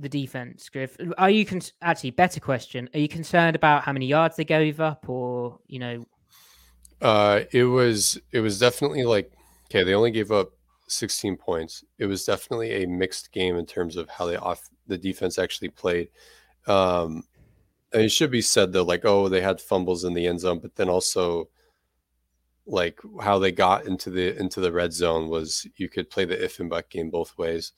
[0.00, 0.96] the defense, Griff?
[1.18, 2.88] Are you con- actually better question?
[2.94, 6.04] Are you concerned about how many yards they gave up, or you know?
[7.00, 9.32] Uh, it was it was definitely like
[9.66, 10.50] okay, they only gave up
[10.88, 11.84] 16 points.
[11.98, 15.68] It was definitely a mixed game in terms of how they off the defense actually
[15.68, 16.08] played.
[16.66, 17.24] Um,
[17.92, 20.58] and it should be said though, like oh, they had fumbles in the end zone,
[20.60, 21.48] but then also
[22.66, 26.42] like how they got into the into the red zone was you could play the
[26.42, 27.72] if and but game both ways.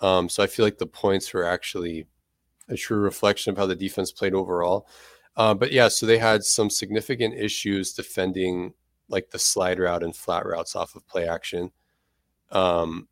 [0.00, 2.06] Um, so I feel like the points were actually
[2.68, 4.86] a true reflection of how the defense played overall.
[5.36, 8.74] Uh, but yeah, so they had some significant issues defending
[9.08, 11.70] like the slide route and flat routes off of play action.
[12.50, 13.08] Um,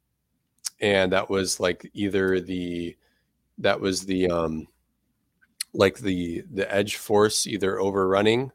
[0.81, 2.97] and that was like either the
[3.59, 4.67] that was the um
[5.73, 8.51] like the the edge force either overrunning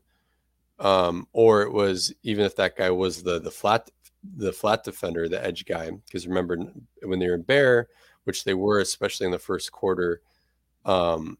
[0.80, 3.90] um or it was even if that guy was the the flat
[4.38, 6.58] the flat defender the edge guy because remember
[7.04, 7.88] when they were in bear
[8.24, 10.22] which they were, especially in the first quarter.
[10.86, 11.38] Um,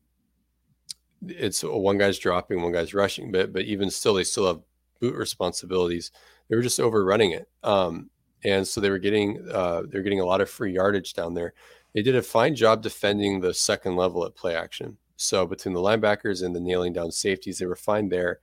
[1.28, 4.62] it's one guy's dropping, one guy's rushing, but but even still, they still have
[5.00, 6.12] boot responsibilities.
[6.50, 8.10] They were just overrunning it, um,
[8.44, 11.54] and so they were getting uh, they're getting a lot of free yardage down there.
[11.94, 14.98] They did a fine job defending the second level at play action.
[15.18, 18.40] So between the linebackers and the nailing down safeties, they were fine there.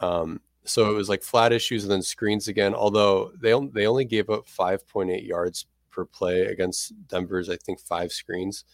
[0.00, 2.74] Um, so it was like flat issues and then screens again.
[2.74, 8.12] Although they they only gave up 5.8 yards per play against Denver's, I think, five
[8.12, 8.64] screens.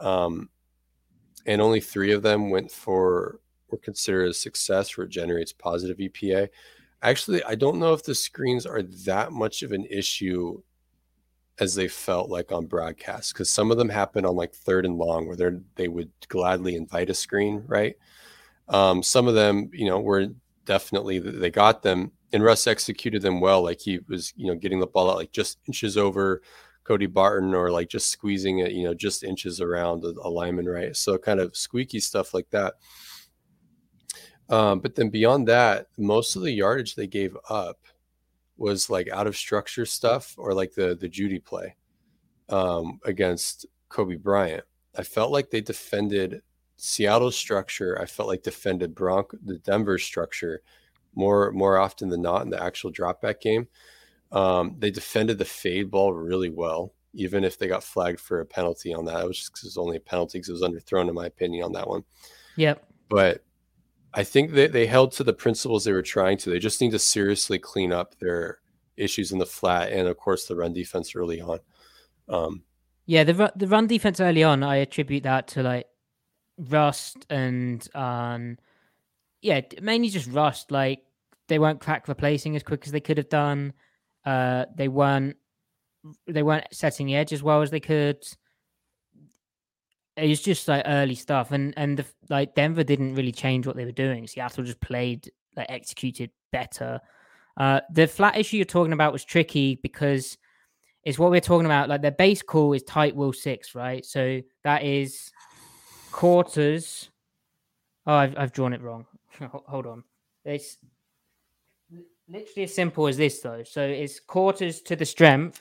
[0.00, 0.48] Um,
[1.46, 5.98] and only three of them went for were considered a success where it generates positive
[5.98, 6.48] EPA.
[7.02, 10.62] Actually, I don't know if the screens are that much of an issue
[11.60, 14.96] as they felt like on broadcast because some of them happen on like third and
[14.96, 17.96] long where they they would gladly invite a screen, right?
[18.68, 20.28] Um, some of them, you know, were
[20.64, 23.62] definitely they got them and Russ executed them well.
[23.62, 26.42] Like he was, you know, getting the ball out like just inches over
[26.82, 30.96] Cody Barton or like just squeezing it, you know, just inches around a, lineman, right?
[30.96, 32.74] So kind of squeaky stuff like that.
[34.50, 37.78] Um, but then beyond that, most of the yardage they gave up
[38.56, 41.76] was like out of structure stuff or like the the Jeudy play
[42.48, 44.64] um, against Coby Bryant.
[44.98, 46.42] I felt like they defended
[46.76, 47.98] Seattle's structure.
[48.00, 50.62] I felt like defended Bronc the Denver structure
[51.14, 53.68] more more often than not in the actual dropback game.
[54.32, 58.46] Um, they defended the fade ball really well, even if they got flagged for a
[58.46, 59.22] penalty on that.
[59.22, 61.26] It was just because it was only a penalty because it was underthrown, in my
[61.26, 62.04] opinion, on that one.
[62.56, 62.84] Yep.
[63.08, 63.44] But
[64.12, 66.50] I think that they held to the principles they were trying to.
[66.50, 68.58] They just need to seriously clean up their
[68.96, 71.58] issues in the flat and, of course, the run defense early on.
[72.28, 72.62] Um,
[73.06, 75.86] yeah, the the run defense early on, I attribute that to like
[76.56, 78.56] rust and um,
[79.42, 80.70] yeah, mainly just rust.
[80.70, 81.02] Like
[81.48, 83.72] they weren't crack replacing as quick as they could have done.
[84.24, 85.36] Uh, they weren't
[86.26, 88.22] they weren't setting the edge as well as they could.
[90.16, 93.76] It was just like early stuff, and and the, like Denver didn't really change what
[93.76, 94.26] they were doing.
[94.26, 97.00] Seattle just played like executed better.
[97.56, 100.38] Uh, the flat issue you're talking about was tricky because
[101.04, 101.88] it's what we're talking about.
[101.88, 104.04] Like their base call is tight will six, right?
[104.04, 105.32] So that is
[106.12, 107.10] quarters.
[108.06, 109.06] Oh, I've I've drawn it wrong.
[109.66, 110.04] Hold on.
[110.44, 110.78] It's
[112.28, 113.62] literally as simple as this, though.
[113.62, 115.60] So it's quarters to the strength,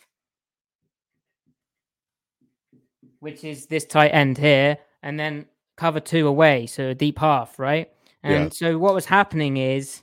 [3.19, 5.45] which is this tight end here, and then
[5.75, 7.89] cover two away, so a deep half, right?
[8.23, 8.49] And yeah.
[8.49, 10.01] so what was happening is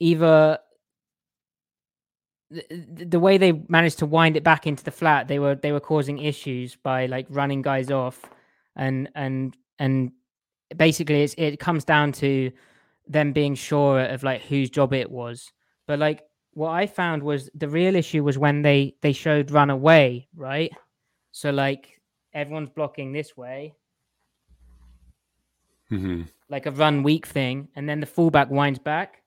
[0.00, 0.58] either
[2.50, 5.72] the, the way they managed to wind it back into the flat, they were they
[5.72, 8.22] were causing issues by like running guys off,
[8.74, 10.12] and and and
[10.76, 12.50] basically it's, it comes down to
[13.08, 15.52] them being sure of like whose job it was.
[15.86, 16.22] But like
[16.52, 20.72] what I found was the real issue was when they they showed run away, right?
[21.32, 22.00] So like
[22.32, 23.74] everyone's blocking this way,
[25.90, 26.22] mm-hmm.
[26.48, 29.22] like a run weak thing, and then the fullback winds back.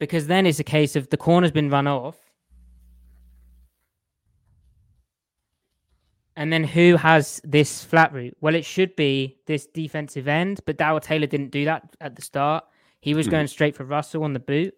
[0.00, 2.16] because then it's a case of the corner's been run off.
[6.40, 8.34] And then who has this flat route?
[8.40, 12.22] Well, it should be this defensive end, but Darrell Taylor didn't do that at the
[12.22, 12.64] start.
[12.98, 13.30] He was Mhm.
[13.30, 14.74] going straight for Russell on the boot,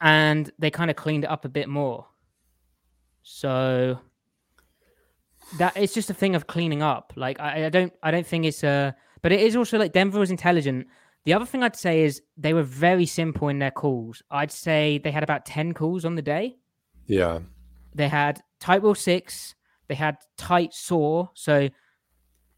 [0.00, 2.08] and they kind of cleaned it up a bit more.
[3.22, 4.00] So
[5.58, 7.12] that it's just a thing of cleaning up.
[7.14, 10.18] Like I, I don't, I don't think it's a, but it is also like Denver
[10.18, 10.88] was intelligent.
[11.24, 14.24] The other thing I'd say is they were very simple in their calls.
[14.28, 16.56] I'd say they had about ten calls on the day.
[17.06, 17.40] Yeah.
[17.94, 19.54] They had tight wheel six.
[19.92, 21.28] They had tight saw.
[21.34, 21.68] So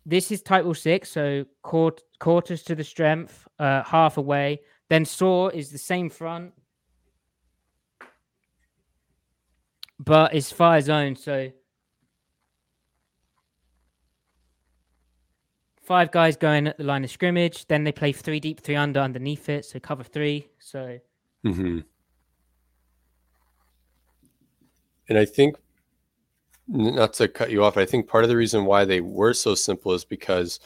[0.06, 1.10] this is title six.
[1.10, 4.60] So quart- quarters to the strength, uh, half away.
[4.88, 6.52] Then saw is the same front,
[9.98, 11.16] but it's fire zone.
[11.16, 11.50] So
[15.82, 17.66] five guys going at the line of scrimmage.
[17.66, 19.64] Then they play three deep, three under underneath it.
[19.64, 20.46] So cover three.
[20.60, 21.00] So
[21.44, 21.80] Mm-hmm.
[25.08, 25.62] And I think, n-
[26.66, 29.54] not to cut you off, I think part of the reason why they were so
[29.54, 30.60] simple is because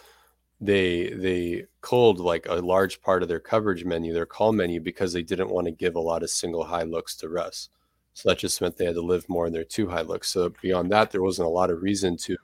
[0.60, 5.12] they they culled like a large part of their coverage menu, their call menu, because
[5.12, 7.68] they didn't want to give a lot of single high looks to Russ.
[8.14, 10.30] So that just meant they had to live more in their two high looks.
[10.30, 12.36] So beyond that, there wasn't a lot of reason to.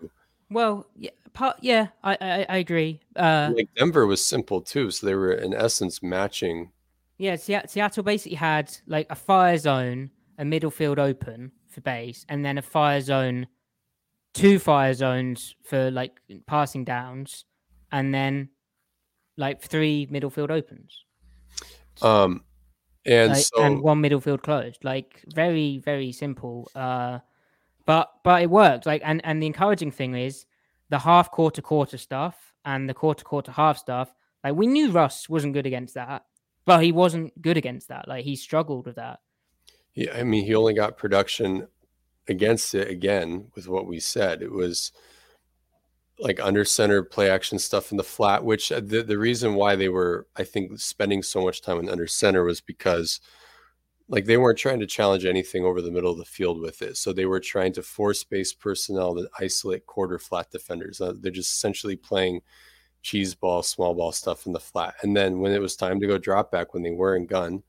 [0.50, 3.00] well, yeah, part yeah, I I, I agree.
[3.16, 6.70] Uh, Like Denver was simple too, so they were in essence matching.
[7.18, 12.44] Yeah, Seattle basically had like a fire zone, a middle field open for base, and
[12.44, 13.46] then a fire zone,
[14.32, 17.44] two fire zones for like passing downs,
[17.92, 18.48] and then
[19.36, 21.04] like three middle field opens
[22.02, 22.44] Um,
[23.06, 24.84] and like, so and one middle field closed.
[24.84, 26.70] Like very very simple.
[26.74, 27.20] Uh,
[27.86, 28.86] but but it worked.
[28.86, 30.46] Like and and the encouraging thing is
[30.90, 34.14] the half quarter quarter stuff and the quarter quarter half stuff.
[34.42, 36.24] Like we knew Russ wasn't good against that,
[36.64, 38.08] but he wasn't good against that.
[38.08, 39.20] Like he struggled with that.
[39.94, 41.68] Yeah, I mean, he only got production
[42.28, 44.42] against it again with what we said.
[44.42, 44.92] It was
[46.18, 49.76] like under center play action stuff in the flat, which uh, the, the reason why
[49.76, 53.20] they were, I think, spending so much time in under center was because
[54.08, 56.96] like they weren't trying to challenge anything over the middle of the field with it.
[56.96, 61.00] So they were trying to force space personnel to isolate quarter flat defenders.
[61.00, 62.42] Uh, they're just essentially playing
[63.02, 64.94] cheese ball, small ball stuff in the flat.
[65.02, 67.62] And then when it was time to go drop back, when they were in gun,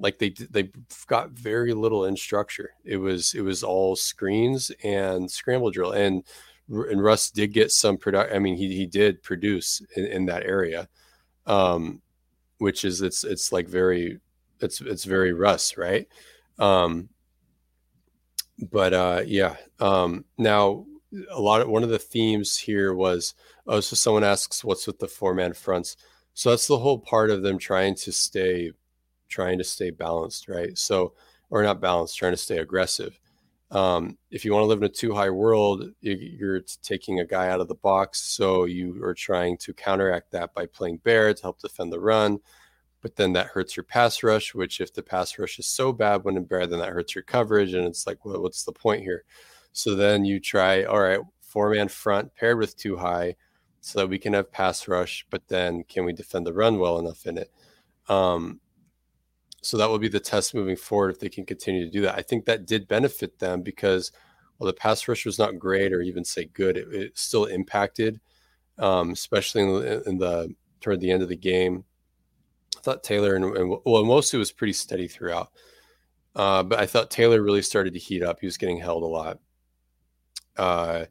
[0.00, 0.70] like they they
[1.06, 2.70] got very little in structure.
[2.84, 6.24] It was it was all screens and scramble drill, and
[6.68, 8.34] and Russ did get some product.
[8.34, 10.88] I mean, he he did produce in, in that area,
[11.46, 12.00] um,
[12.58, 14.18] which is it's it's like very
[14.60, 16.08] it's it's very Russ, right?
[16.58, 17.10] Um,
[18.70, 20.86] but uh, yeah, um, now
[21.30, 23.34] a lot of one of the themes here was
[23.66, 25.96] oh, so someone asks what's with the four man fronts.
[26.34, 28.72] So that's the whole part of them trying to stay
[29.30, 30.76] trying to stay balanced, right?
[30.76, 31.14] So,
[31.48, 33.18] or not balanced, trying to stay aggressive.
[33.70, 37.24] Um, if you want to live in a two high world, you, you're taking a
[37.24, 38.20] guy out of the box.
[38.20, 42.40] So you are trying to counteract that by playing bear to help defend the run.
[43.00, 46.24] But then that hurts your pass rush, which if the pass rush is so bad
[46.24, 47.72] when in bear, then that hurts your coverage.
[47.72, 49.24] And it's like, well, what's the point here?
[49.72, 53.36] So then you try, all right, four man front paired with two high
[53.80, 56.98] so that we can have pass rush, but then can we defend the run well
[56.98, 57.50] enough in it?
[58.08, 58.60] Um,
[59.62, 62.18] so that will be the test moving forward if they can continue to do that.
[62.18, 64.12] I think that did benefit them because
[64.56, 68.20] while the pass rush was not great or even say good, it, it still impacted,
[68.78, 71.84] um, especially in the, in the, toward the end of the game.
[72.76, 75.50] I thought Taylor and, and well, mostly was pretty steady throughout,
[76.34, 78.40] uh, but I thought Taylor really started to heat up.
[78.40, 79.38] He was getting held a lot.
[80.56, 81.04] Uh,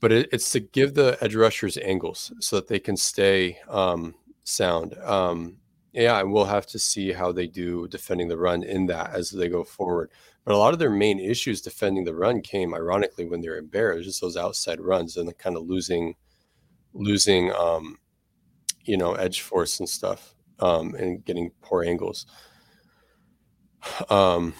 [0.00, 4.14] but it, it's to give the edge rushers angles so that they can stay um,
[4.44, 4.94] sound.
[4.98, 5.56] Um,
[5.96, 9.30] yeah, and we'll have to see how they do defending the run in that as
[9.30, 10.10] they go forward.
[10.44, 13.66] But a lot of their main issues defending the run came, ironically, when they're in
[13.66, 16.14] bear, just those outside runs and the kind of losing,
[16.92, 17.96] losing, um,
[18.84, 22.26] you know, edge force and stuff, um, and getting poor angles.
[24.10, 24.52] Um,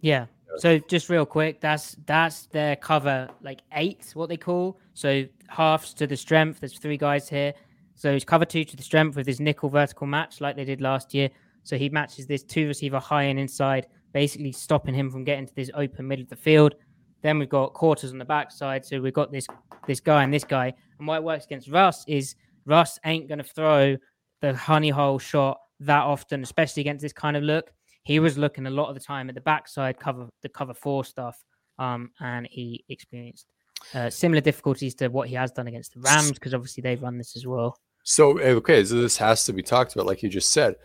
[0.00, 0.26] Yeah.
[0.58, 4.78] So just real quick, that's that's their cover like eight, what they call.
[4.94, 6.60] So halves to the strength.
[6.60, 7.54] There's three guys here.
[7.94, 10.80] So he's cover two to the strength with his nickel vertical match like they did
[10.80, 11.30] last year.
[11.62, 15.54] So he matches this two receiver high and inside, basically stopping him from getting to
[15.54, 16.74] this open middle of the field.
[17.22, 18.84] Then we've got quarters on the backside.
[18.84, 19.46] So we've got this
[19.86, 20.72] this guy and this guy.
[20.98, 22.34] And why it works against Russ is
[22.66, 23.96] Russ ain't gonna throw
[24.40, 27.70] the honey hole shot that often, especially against this kind of look
[28.04, 31.04] he was looking a lot of the time at the backside cover the cover four
[31.04, 31.42] stuff
[31.78, 33.46] um, and he experienced
[33.92, 37.18] uh, similar difficulties to what he has done against the rams because obviously they've run
[37.18, 40.50] this as well So okay, so this has to be talked about, like you just
[40.50, 40.76] said.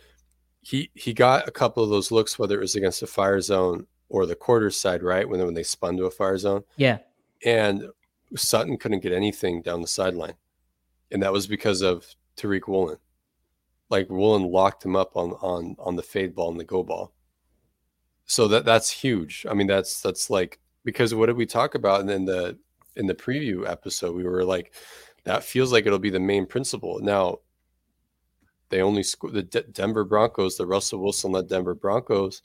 [0.62, 3.86] he he got a couple of those looks, whether it was against the fire zone
[4.08, 5.28] or the quarter side, right?
[5.28, 6.62] When when they spun to a fire zone.
[6.76, 6.98] Yeah.
[7.44, 7.84] And
[8.36, 10.34] Sutton couldn't get anything down the sideline.
[11.10, 12.98] And that was because of Tariq Woolen.
[13.90, 17.12] Like Woolen locked him up on on on the fade ball and the go ball.
[18.26, 19.44] So that that's huge.
[19.50, 22.56] I mean, that's that's like because what did we talk about in the
[22.96, 24.14] in the preview episode?
[24.14, 24.72] We were like,
[25.24, 26.98] that feels like it'll be the main principle.
[27.00, 27.38] Now,
[28.70, 32.42] they only scored the D- Denver Broncos, the Russell Wilson led Denver Broncos,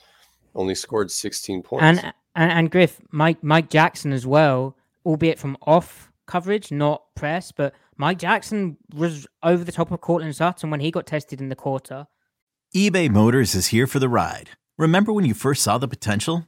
[0.53, 1.83] only scored 16 points.
[1.83, 4.75] And, and and Griff, Mike Mike Jackson as well,
[5.05, 10.35] albeit from off coverage, not press, but Mike Jackson was over the top of Courtland
[10.35, 12.07] Sutton when he got tested in the quarter.
[12.75, 14.51] eBay Motors is here for the ride.
[14.77, 16.47] Remember when you first saw the potential?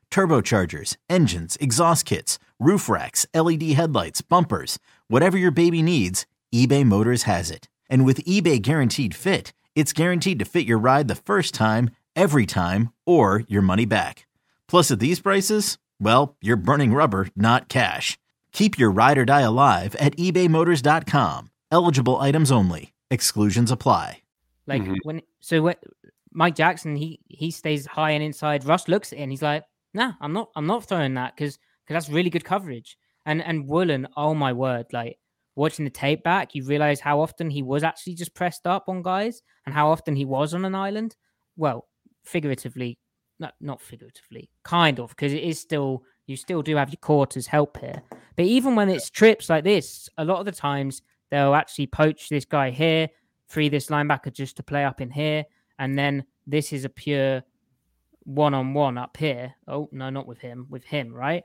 [0.11, 4.77] turbochargers, engines, exhaust kits, roof racks, LED headlights, bumpers,
[5.07, 7.67] whatever your baby needs, eBay Motors has it.
[7.89, 12.45] And with eBay Guaranteed Fit, it's guaranteed to fit your ride the first time, every
[12.45, 14.27] time, or your money back.
[14.67, 18.17] Plus, at these prices, well, you're burning rubber, not cash.
[18.51, 21.49] Keep your ride or die alive at ebaymotors.com.
[21.71, 22.91] Eligible items only.
[23.09, 24.19] Exclusions apply.
[24.67, 24.97] Like Mhm.
[25.03, 25.75] when so when
[26.33, 28.63] Mike Jackson he he stays high and inside.
[28.65, 31.57] Russ looks at it and he's like, "Nah, I'm not I'm not throwing that because
[31.83, 35.17] because that's really good coverage." And and Woolen, oh my word, like
[35.55, 39.01] watching the tape back, you realize how often he was actually just pressed up on
[39.01, 41.15] guys and how often he was on an island.
[41.57, 41.87] Well,
[42.23, 42.99] figuratively,
[43.39, 47.47] not not figuratively, kind of, because it is still you still do have your quarters
[47.47, 48.01] help here.
[48.35, 52.29] But even when it's trips like this, a lot of the times they'll actually poach
[52.29, 53.09] this guy here,
[53.47, 55.45] free this linebacker just to play up in here,
[55.79, 57.43] and then this is a pure
[58.23, 59.55] one on one up here.
[59.67, 61.43] Oh no, not with him, with him, right?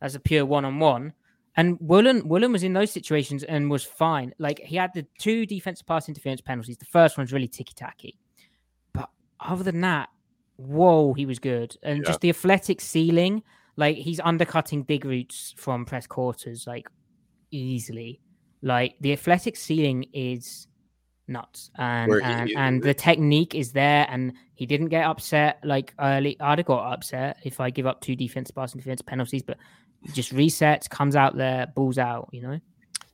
[0.00, 1.12] As a pure one on one.
[1.56, 4.32] And Woolen, Woolen was in those situations and was fine.
[4.38, 6.76] Like he had the two defensive pass interference penalties.
[6.76, 8.16] The first one's really ticky tacky,
[8.92, 10.08] but other than that,
[10.56, 11.76] whoa, he was good.
[11.82, 12.04] And Yeah.
[12.04, 13.42] just the athletic ceiling,
[13.76, 16.88] like he's undercutting big roots from press quarters, like
[17.50, 18.20] easily.
[18.62, 20.67] Like the athletic ceiling is
[21.28, 26.36] nuts, and and, and the technique is there, and he didn't get upset like early.
[26.40, 29.58] I'd have got upset if I give up two defensive pass defense penalties, but
[30.12, 32.28] just resets, comes out there, balls out.
[32.32, 32.60] You know,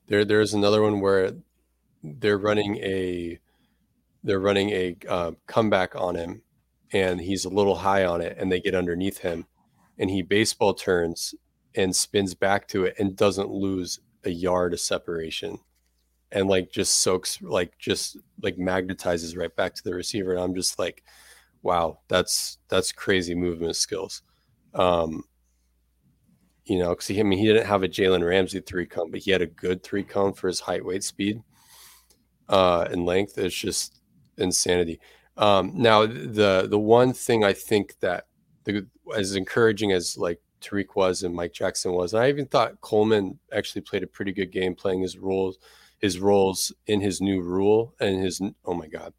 [0.07, 1.33] There, there's another one where
[2.03, 3.39] they're running a
[4.23, 6.43] they're running a uh, comeback on him,
[6.93, 9.47] and he's a little high on it, and they get underneath him,
[9.99, 11.35] and he baseball turns
[11.75, 15.59] and spins back to it and doesn't lose a yard of separation,
[16.35, 20.55] and like just soaks like just like magnetizes right back to the receiver, and I'm
[20.55, 21.05] just like,
[21.63, 24.23] wow, that's that's crazy movement skills.
[24.75, 25.25] Um,
[26.67, 29.21] you know, because he, I mean, he didn't have a Jalen Ramsey three cone, but
[29.21, 31.41] he had a good three cone for his height, weight, speed,
[32.49, 33.39] uh, and length.
[33.39, 34.01] It's just
[34.37, 35.01] insanity.
[35.37, 38.27] Um, now, the the one thing I think that
[38.65, 38.87] the,
[39.17, 43.39] as encouraging as like Tariq was and Mike Jackson was, and I even thought Coleman
[43.53, 45.59] actually played a pretty good game playing his roles,
[45.99, 49.13] his roles in his new rule and his oh my god,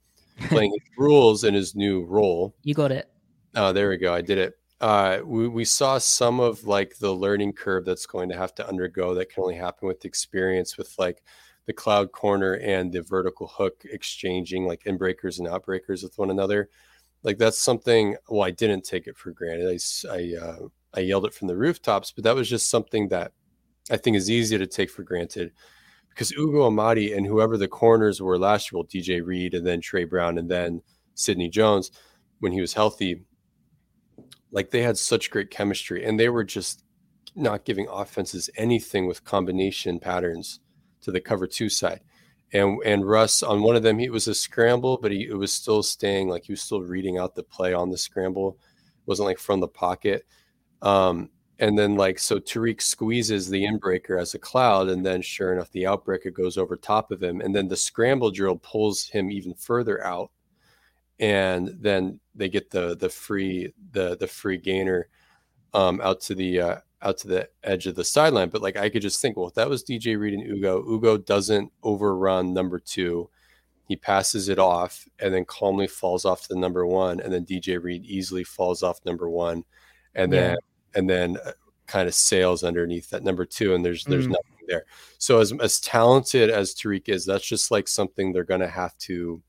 [0.48, 2.56] playing his rules in his new role.
[2.64, 3.10] you got it.
[3.56, 4.14] Oh, there we go.
[4.14, 4.54] I did it.
[4.82, 8.68] Uh, we, we saw some of like the learning curve that's going to have to
[8.68, 11.24] undergo that can only happen with experience with like
[11.66, 16.70] the cloud corner and the vertical hook exchanging like inbreakers and outbreakers with one another.
[17.24, 19.70] Like that's something, well, I didn't take it for granted.
[19.70, 20.60] I I, uh,
[20.94, 23.32] I yelled it from the rooftops, but that was just something that
[23.90, 25.52] I think is easy to take for granted
[26.16, 29.82] because Ugo Amadi and whoever the corners were last year, well, DJ Reed and then
[29.82, 30.82] Tre Brown and then
[31.14, 31.92] Sidney Jones,
[32.40, 33.26] when he was healthy,
[34.50, 36.86] like they had such great chemistry and they were just
[37.36, 40.62] not giving offenses anything with combination patterns
[41.02, 42.00] to the cover two side.
[42.54, 45.52] And and Russ on one of them, he was a scramble, but he it was
[45.52, 48.58] still staying like he was still reading out the play on the scramble.
[48.62, 50.26] It wasn't like from the pocket.
[50.82, 55.54] Um, and then like so Tariq squeezes the inbreaker as a cloud, and then sure
[55.54, 59.32] enough, the outbreaker goes over top of him, and then the scramble drill pulls him
[59.32, 60.32] even further out
[61.20, 65.08] and then they get the the free the the free gainer
[65.74, 68.90] um out to the uh out to the edge of the sideline but like i
[68.90, 72.80] could just think well if that was dj reed and ugo ugo doesn't overrun number
[72.80, 73.30] two
[73.88, 77.46] he passes it off and then calmly falls off to the number one, and then
[77.46, 79.64] DJ Reed easily falls off number one,
[80.16, 80.56] and then yeah.
[80.96, 81.52] And then uh,
[81.88, 84.32] kind of sales underneath that number two, and there's there's mm.
[84.32, 84.86] nothing there.
[85.18, 88.98] So as as talented as Tariq is, that's just like something they're going to have
[89.00, 89.42] to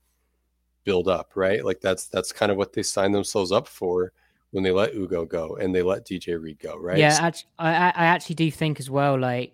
[0.83, 1.63] build up, right?
[1.63, 4.11] Like that's that's kind of what they signed themselves up for
[4.51, 6.97] when they let Ugo go and they let DJ Reed go, right?
[6.97, 9.53] Yeah, I I actually do think as well, like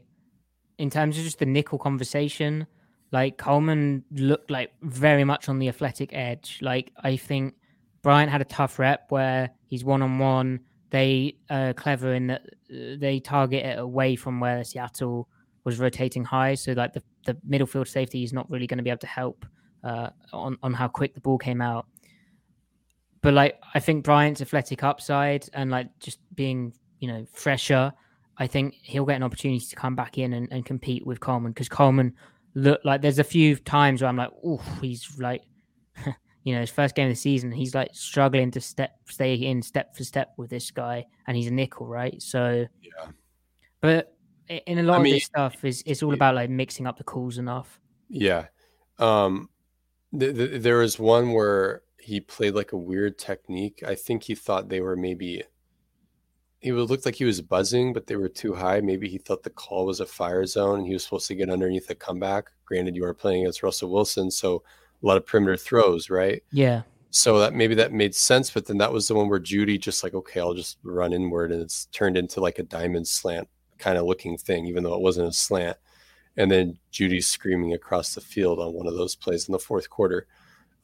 [0.77, 2.67] in terms of just the nickel conversation
[3.13, 6.57] like Coleman looked like very much on the athletic edge.
[6.61, 7.53] Like I think
[8.01, 10.59] Bryant had a tough rep where he's one on one.
[10.93, 15.27] They are clever in that uh, they target it away from where Seattle
[15.63, 16.53] was rotating high.
[16.53, 19.07] So like the, the middle field safety is not really going to be able to
[19.07, 19.43] help
[19.83, 21.87] uh, on on how quick the ball came out.
[23.23, 27.91] But like I think Bryant's athletic upside and like just being you know fresher,
[28.37, 31.53] I think he'll get an opportunity to come back in and, and compete with Coleman
[31.53, 32.13] because Coleman
[32.53, 35.41] look like there's a few times where I'm like, oh, he's like,
[36.43, 39.61] you know, his first game of the season, he's like struggling to step stay in
[39.61, 42.21] step for step with this guy, and he's a nickel, right?
[42.21, 43.11] So, yeah.
[43.81, 44.15] But
[44.49, 46.97] in a lot I of mean, this stuff, is it's all about like mixing up
[46.97, 47.79] the calls enough.
[48.09, 48.47] Yeah.
[48.99, 49.49] Um,
[50.17, 53.81] th- th- there was one where he played like a weird technique.
[53.85, 55.43] I think he thought they were maybe
[56.59, 58.79] he would look like he was buzzing, but they were too high.
[58.79, 61.49] Maybe he thought the call was a fire zone and he was supposed to get
[61.49, 62.51] underneath a comeback.
[62.65, 64.63] Granted, you are playing against Russell Wilson, so
[65.03, 66.41] a lot of perimeter throws, right?
[66.51, 66.83] Yeah.
[67.11, 70.03] So that maybe that made sense, but then that was the one where Jeudy just
[70.03, 73.97] like, okay, I'll just run inward, and it's turned into like a diamond slant kind
[73.97, 75.77] of looking thing, even though it wasn't a slant.
[76.35, 79.89] And then Jeudy's screaming across the field on one of those plays in the fourth
[79.89, 80.25] quarter.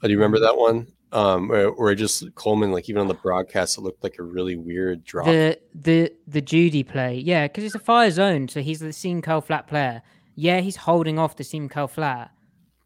[0.03, 0.87] Uh, do you remember that one?
[1.11, 4.55] um where, where just Coleman like even on the broadcast it looked like a really
[4.55, 5.25] weird drop.
[5.25, 9.21] The the the Jeudy play, yeah, because it's a fire zone, so he's the seam
[9.21, 10.01] curl flat player.
[10.35, 12.31] Yeah, he's holding off the seam curl flat,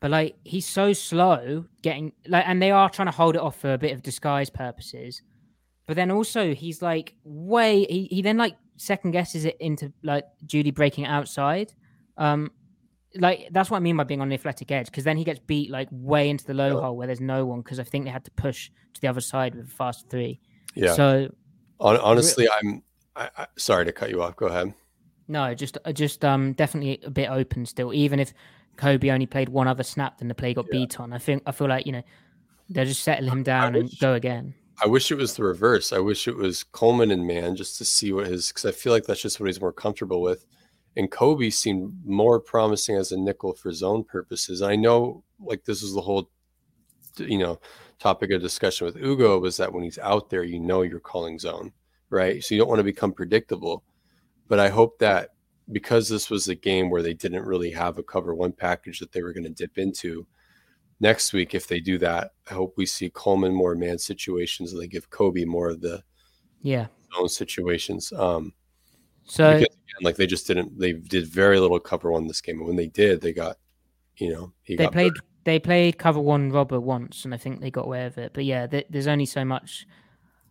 [0.03, 3.57] but like he's so slow getting like, and they are trying to hold it off
[3.57, 5.21] for a bit of disguise purposes.
[5.87, 10.25] But then also he's like way he, he then like second guesses it into like
[10.45, 11.71] Jeudy breaking outside.
[12.17, 12.51] Um,
[13.15, 15.39] like that's what I mean by being on the athletic edge because then he gets
[15.39, 16.81] beat like way into the low yeah.
[16.81, 19.21] hole where there's no one because I think they had to push to the other
[19.21, 20.41] side with a fast three.
[20.75, 20.95] Yeah.
[20.95, 21.29] So
[21.79, 22.83] honestly, I'm
[23.15, 24.35] I, I, sorry to cut you off.
[24.35, 24.73] Go ahead.
[25.29, 27.93] No, just just um definitely a bit open still.
[27.93, 28.33] Even if
[28.77, 30.79] Coby only played one other snap, then the play got yeah.
[30.79, 31.13] beat on.
[31.13, 32.03] I think I feel like you know
[32.69, 34.55] they'll just settle him down wish, and go again.
[34.81, 35.93] I wish it was the reverse.
[35.93, 38.93] I wish it was Coleman and man just to see what his because I feel
[38.93, 40.45] like that's just what he's more comfortable with
[40.95, 44.61] and Coby seemed more promising as a nickel for zone purposes.
[44.61, 46.29] I know, like this is the whole,
[47.17, 47.59] you know,
[47.99, 51.39] topic of discussion with Ugo was that when he's out there, you know, you're calling
[51.39, 51.71] zone,
[52.09, 52.43] right?
[52.43, 53.83] So you don't want to become predictable.
[54.47, 55.29] But I hope that
[55.71, 59.11] because this was a game where they didn't really have a cover one package that
[59.11, 60.27] they were going to dip into
[61.03, 64.81] next week, if they do that, I hope we see Coleman more man situations and
[64.81, 66.01] they give Coby more of the
[66.61, 68.11] yeah zone situations.
[68.13, 68.53] Um,
[69.25, 72.57] so because, again, like they just didn't they did very little cover one this game.
[72.57, 73.57] And when they did, they got
[74.17, 77.85] you know they played they played cover one robber once, and I think they got
[77.85, 78.31] away with it.
[78.33, 79.85] But yeah, there's only so much.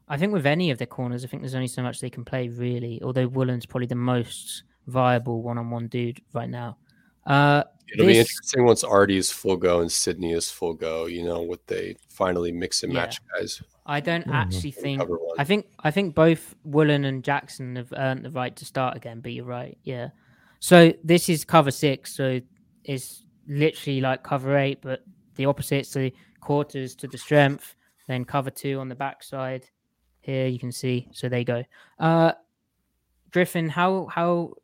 [0.09, 2.25] I think with any of their corners, I think there's only so much they can
[2.25, 3.01] play really.
[3.03, 6.77] Although Woolen's probably the most viable one-on-one dude right now.
[7.27, 8.15] Uh, It'll this...
[8.15, 11.07] be interesting once Artie is full go and Sidney is full go.
[11.07, 13.63] You know what they finally mix and match guys.
[13.85, 14.33] I don't mm-hmm.
[14.33, 15.03] actually think.
[15.39, 19.21] I think I think both Woolen and Jackson have earned the right to start again.
[19.21, 20.11] But you're right, yeah.
[20.61, 22.15] So this is cover six.
[22.15, 22.41] So
[22.85, 25.87] it's literally like cover eight, but the opposite.
[25.87, 27.75] So quarters to the strength,
[28.07, 29.69] then cover two on the backside.
[30.21, 31.09] Here you can see.
[31.13, 31.65] So there you go.
[31.99, 32.33] Uh,
[33.33, 34.55] Griffin, how how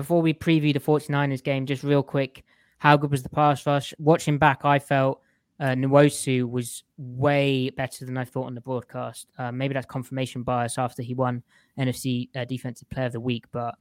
[0.00, 2.42] before we preview the 49ers game, just real quick,
[2.78, 3.92] how good was the pass rush?
[3.98, 5.20] Watching back, I felt
[5.60, 9.26] uh, Nwosu was way better than I thought on the broadcast.
[9.36, 11.42] Uh, maybe that's confirmation bias after he won
[11.78, 13.74] NFC uh, Defensive Player of the Week, but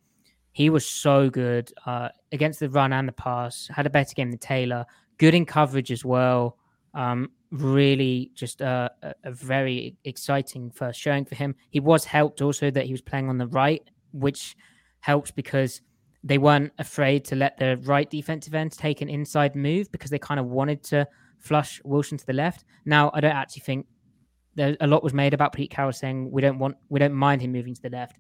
[0.52, 3.70] he was so good uh, against the run and the pass.
[3.74, 4.86] Had a better game than Taylor.
[5.20, 6.58] Good in coverage as well.
[6.94, 8.92] Um, really, just a,
[9.24, 11.56] a, very exciting first showing for him.
[11.70, 14.58] He was helped also that he was playing on the right, which
[15.00, 15.82] helps because
[16.24, 20.20] they weren't afraid to let the right defensive end take an inside move because they
[20.20, 22.66] kind of wanted to flush Wilson to the left.
[22.86, 23.86] Now, I don't actually think
[24.56, 27.42] there a lot was made about Pete Carroll saying we don't want we don't mind
[27.42, 28.18] him moving to the left.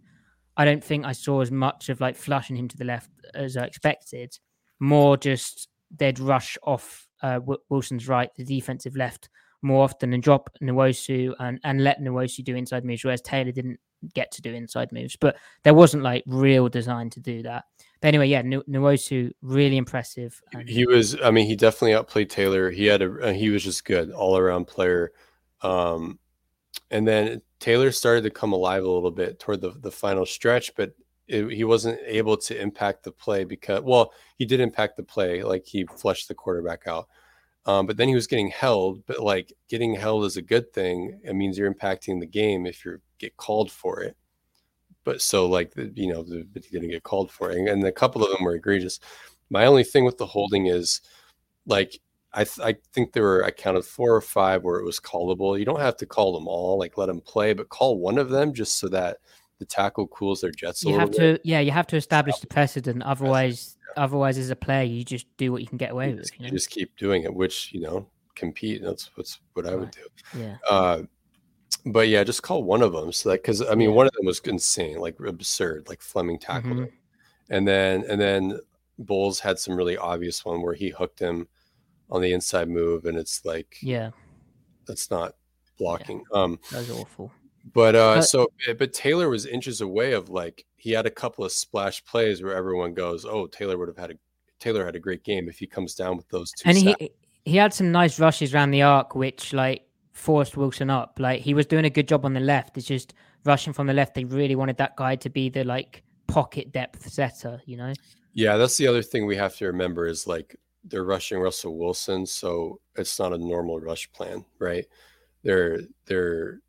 [0.55, 3.57] I don't think I saw as much of like flushing him to the left as
[3.57, 4.37] I expected.
[4.79, 9.29] More just they'd rush off uh, Wilson's right, the defensive left,
[9.61, 13.79] more often and drop Nwosu and, and let Nwosu do inside moves, whereas Taylor didn't
[14.13, 15.15] get to do inside moves.
[15.15, 17.65] But there wasn't like real design to do that.
[18.01, 20.41] But anyway, yeah, N- Nwosu really impressive.
[20.53, 20.67] And...
[20.67, 21.19] He was.
[21.21, 22.71] I mean, he definitely outplayed Taylor.
[22.71, 23.33] He had a.
[23.33, 25.11] He was just good all around player.
[25.61, 26.19] Um,
[26.91, 30.73] and then Taylor started to come alive a little bit toward the the final stretch,
[30.75, 30.93] but
[31.27, 35.43] it, he wasn't able to impact the play because well, he did impact the play,
[35.43, 37.07] like he flushed the quarterback out.
[37.65, 41.19] Um, but then he was getting held, but like getting held is a good thing.
[41.23, 44.15] It means you're impacting the game if you get called for it.
[45.03, 47.91] But so like you know, the, he didn't get called for it, and, and a
[47.91, 48.99] couple of them were egregious.
[49.49, 51.01] My only thing with the holding is
[51.65, 51.99] like
[52.33, 55.57] I, th- I think there were I counted four or five where it was callable.
[55.57, 58.29] You don't have to call them all, like let them play, but call one of
[58.29, 59.17] them just so that
[59.57, 60.83] the tackle cools their jets.
[60.83, 63.03] you have to, yeah, you have to establish the precedent.
[63.03, 64.03] Otherwise, yeah.
[64.03, 66.29] otherwise, as a player, you just do what you can get away you with.
[66.37, 66.51] you, know?
[66.51, 68.81] just keep doing it, which you know, compete.
[68.83, 70.39] That's what's what I would do.
[70.39, 70.57] Yeah.
[70.69, 71.01] Uh,
[71.91, 73.11] but yeah, just call one of them.
[73.11, 76.73] So like, because I mean, one of them was insane, like absurd, like Fleming tackled
[76.73, 76.83] mm-hmm.
[76.83, 76.93] him,
[77.49, 78.59] and then and then
[78.97, 81.47] Bolles had some really obvious one where he hooked him
[82.09, 84.11] on the inside move, and it's like, yeah,
[84.87, 85.35] that's not
[85.77, 86.23] blocking.
[86.33, 87.31] Yeah, um, that was awful.
[87.73, 91.11] But uh, but, so eh, but Taylor was inches away of like he had a
[91.11, 94.15] couple of splash plays where everyone goes, "Oh, Taylor would have had a
[94.59, 96.69] Taylor had a great game if he comes down with those two.
[96.69, 97.11] And he
[97.45, 99.83] he had some nice rushes around the arc, which like
[100.19, 101.17] forced Wilson up.
[101.17, 102.77] Like he was doing a good job on the left.
[102.77, 103.13] It's just
[103.45, 104.13] rushing from the left.
[104.13, 107.93] They really wanted that guy to be the like pocket depth setter, you know.
[108.33, 112.25] Yeah, that's the other thing we have to remember is like they're rushing Russell Wilson,
[112.25, 114.85] so it's not a normal rush plan, right?
[115.43, 116.59] They're they're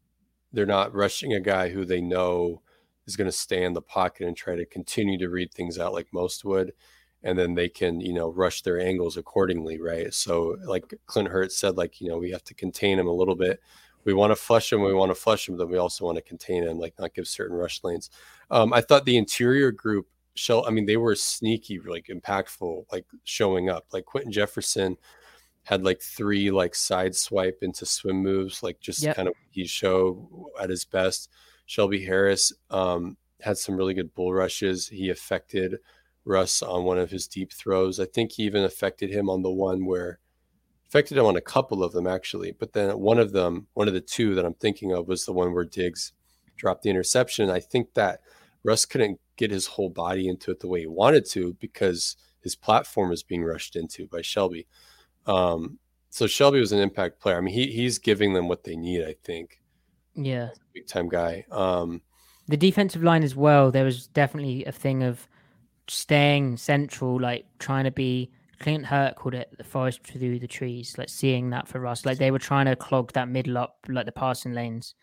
[0.53, 2.63] they're not rushing a guy who they know
[3.07, 5.93] is going to stay in the pocket and try to continue to read things out
[5.93, 6.73] like most would
[7.23, 11.53] and then they can you know rush their angles accordingly right so like clint hurtt
[11.53, 13.61] said like you know we have to contain him a little bit
[14.05, 16.23] we want to flush him we want to flush him but we also want to
[16.23, 18.11] contain him like not give certain rush lanes
[18.51, 23.05] um, i thought the interior group show i mean they were sneaky like impactful like
[23.25, 24.97] showing up like quinton jefferson
[25.65, 29.17] had like three like side swipe into swim moves, like just yep.
[29.17, 30.27] kind of he showed
[30.61, 31.31] at his best.
[31.67, 34.89] Shelby Harris um, had some really good bull rushes.
[34.89, 35.77] He affected
[36.25, 37.99] Russ on one of his deep throws.
[37.99, 40.19] I think he even affected him on the one where
[40.87, 42.53] affected him on a couple of them actually.
[42.53, 45.33] But then one of them, one of the two that I'm thinking of was the
[45.33, 46.13] one where Diggs
[46.57, 47.49] dropped the interception.
[47.49, 48.21] I think that
[48.65, 52.57] Russ couldn't get his whole body into it the way he wanted to because his
[52.57, 54.67] platform is being rushed into by Shelby.
[55.27, 55.79] Um,
[56.11, 57.39] so Shelby was an impact player.
[57.39, 59.05] I mean, he he's giving them what they need.
[59.05, 59.61] I think.
[60.15, 60.51] Yeah.
[60.75, 61.45] Big time guy.
[61.51, 62.03] Um,
[62.49, 63.71] the defensive line as well.
[63.71, 65.29] There was definitely a thing of
[65.91, 68.31] staying central, like trying to be.
[68.61, 72.05] Clint Hurtt called it the forest through the trees, like seeing that for Russ.
[72.05, 74.95] Like they were trying to clog that middle up, like the passing lanes,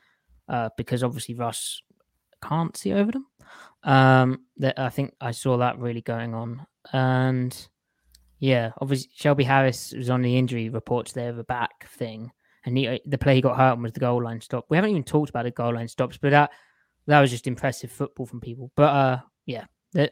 [0.47, 1.81] uh, because obviously Russ
[2.43, 3.25] can't see over them.
[3.83, 7.67] Um, that I think I saw that really going on, and
[8.37, 12.31] yeah, obviously Shelby Harris was on the injury reports there of a back thing,
[12.63, 14.65] and he, the play he got hurt on was the goal line stop.
[14.69, 16.51] We haven't even talked about the goal line stops, but that
[17.07, 18.71] that was just impressive football from people.
[18.75, 20.11] But uh, yeah, the,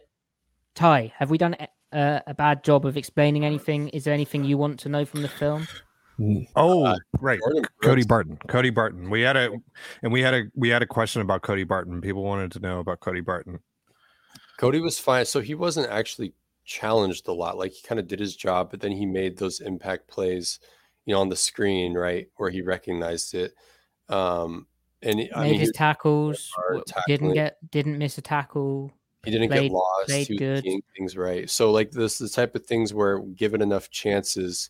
[0.75, 1.55] Ty, have we done
[1.93, 3.89] a, a, bad job of explaining anything?
[3.89, 5.67] Is there anything you want to know from the film?
[6.55, 7.39] Oh, uh, right,
[7.83, 8.37] Cody Barton.
[8.47, 9.09] Cody Barton.
[9.09, 9.49] We had a
[10.01, 11.99] and we had a we had a question about Cody Barton.
[11.99, 13.59] People wanted to know about Cody Barton.
[14.57, 16.33] Cody was fine, so he wasn't actually
[16.63, 17.57] challenged a lot.
[17.57, 20.59] Like he kind of did his job, but then he made those impact plays,
[21.05, 23.53] you know, on the screen, right, where he recognized it.
[24.07, 24.67] Um,
[25.01, 26.49] and made I mean, his tackles,
[27.07, 28.93] didn't get, didn't miss a tackle.
[29.25, 30.07] He didn't played, get lost.
[30.07, 30.83] Played he was good.
[30.95, 31.49] things right.
[31.49, 34.69] So like this, the type of things where given enough chances,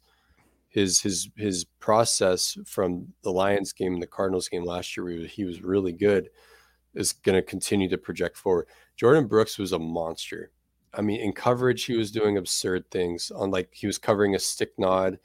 [0.69, 5.43] his his his process from the Lions game and the Cardinals game last year, he
[5.43, 6.29] was really good,
[6.93, 8.67] is going to continue to project forward.
[8.99, 10.51] Jordyn Brooks was a monster.
[10.93, 13.31] I mean, in coverage, he was doing absurd things.
[13.31, 15.19] On like he was covering a stick nod,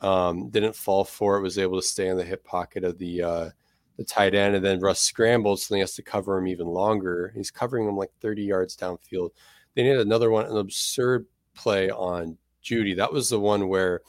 [0.00, 3.22] um, didn't fall for it, was able to stay in the hip pocket of the
[3.22, 3.50] uh,
[3.96, 7.32] the tight end, and then Russ scrambles, so he has to cover him even longer.
[7.34, 9.30] He's covering him like 30 yards downfield.
[9.74, 12.96] They need another one, an absurd play on Jeudy.
[12.96, 14.02] That was the one where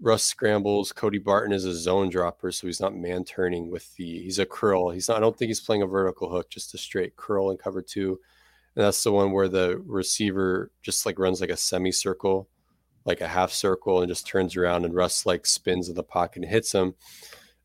[0.00, 0.92] Russ scrambles.
[0.92, 4.22] Cody Barton is a zone dropper, so he's not man turning with the.
[4.22, 4.90] He's a curl.
[4.90, 5.16] He's not.
[5.16, 8.20] I don't think he's playing a vertical hook, just a straight curl and cover two
[8.78, 12.48] and that's the one where the receiver just like runs like a semicircle,
[13.04, 16.42] like a half circle, and just turns around and Russ like spins in the pocket
[16.42, 16.94] and hits him.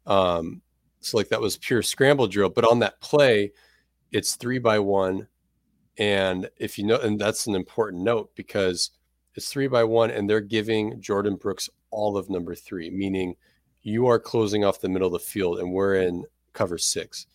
[0.08, 0.64] Um,
[1.06, 2.50] so like that was pure scramble drill.
[2.50, 3.52] But on that play,
[4.12, 5.28] it's three by one,
[5.98, 8.92] and if you know, and that's an important note because
[9.36, 13.36] it's three by one, and they're giving Jordyn Brooks all of number three, meaning
[13.82, 17.28] you are closing off the middle of the field, and we're in cover six,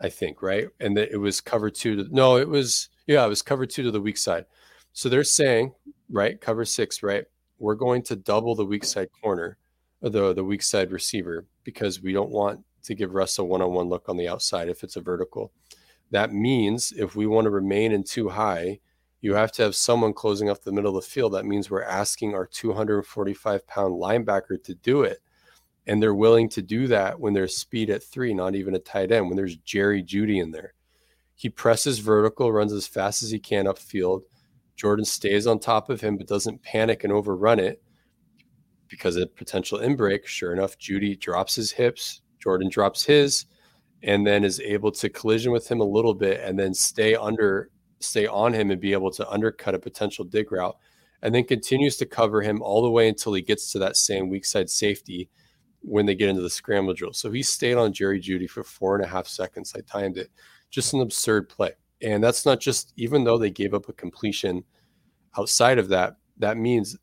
[0.00, 0.68] I think, right?
[0.80, 1.96] And it was cover two.
[1.96, 4.46] To, no, it was yeah, it was cover two to the weak side.
[4.92, 5.72] So they're saying,
[6.10, 7.24] right, cover six, right?
[7.58, 9.56] We're going to double the weak side corner,
[10.00, 14.08] the the weak side receiver, because we don't want to give Russ a one-on-one look
[14.08, 15.52] on the outside if it's a vertical.
[16.10, 18.80] That means if we want to remain in two high,
[19.22, 21.32] you have to have someone closing off the middle of the field.
[21.32, 25.18] That means we're asking our 245 pound linebacker to do it.
[25.86, 29.10] And they're willing to do that when there's speed at three, not even a tight
[29.10, 30.74] end, when there's Jerry Jeudy in there.
[31.34, 34.22] He presses vertical, runs as fast as he can upfield.
[34.76, 37.82] Jordyn stays on top of him, but doesn't panic and overrun it
[38.88, 40.26] because of potential inbreak.
[40.26, 43.46] Sure enough, Jeudy drops his hips, Jordyn drops his,
[44.02, 47.70] and then is able to collision with him a little bit and then stay under,
[48.00, 50.76] stay on him and be able to undercut a potential dig route.
[51.22, 54.28] And then continues to cover him all the way until he gets to that same
[54.28, 55.28] weak side safety
[55.80, 57.12] when they get into the scramble drill.
[57.12, 59.72] So he stayed on Jerry Jeudy for four and a half seconds.
[59.76, 60.30] I timed it.
[60.70, 61.72] Just an absurd play.
[62.00, 64.64] And that's not just, even though they gave up a completion
[65.38, 66.96] outside of that, that means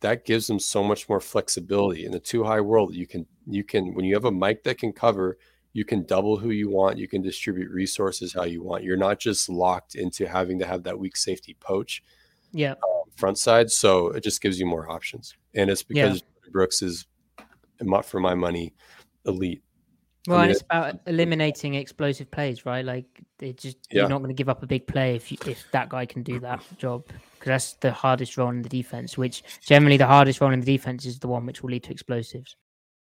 [0.00, 2.94] that gives them so much more flexibility in the two high world.
[2.94, 5.38] You can, you can, when you have a mic that can cover,
[5.72, 6.98] you can double who you want.
[6.98, 8.84] You can distribute resources how you want.
[8.84, 12.02] You're not just locked into having to have that weak safety poach.
[12.52, 12.72] Yeah.
[12.72, 13.70] Um, front side.
[13.70, 15.34] So it just gives you more options.
[15.54, 16.50] And it's because yeah.
[16.52, 17.06] Brooks is,
[18.04, 18.74] for my money,
[19.26, 19.62] elite.
[20.28, 22.84] Well, I mean, and it's about eliminating explosive plays, right?
[22.84, 23.06] Like
[23.40, 24.02] it just yeah.
[24.02, 26.22] you're not going to give up a big play if you, if that guy can
[26.22, 29.16] do that job because that's the hardest role in the defense.
[29.16, 31.92] Which generally the hardest role in the defense is the one which will lead to
[31.92, 32.56] explosives.